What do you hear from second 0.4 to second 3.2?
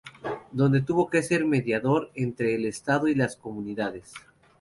Donde tuvo que ser mediador entre el Estado y